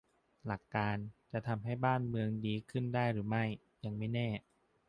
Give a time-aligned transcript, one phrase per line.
[0.45, 0.97] หลักการ
[1.31, 3.43] จะทำให้บ้านเมืองดีขึ้นได้หรือไม่
[3.83, 4.27] ยังไม่แน่